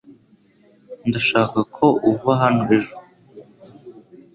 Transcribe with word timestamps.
Ndashaka 1.09 1.59
ko 1.75 1.85
uva 2.11 2.31
hano 2.41 2.61
ejo. 2.77 2.95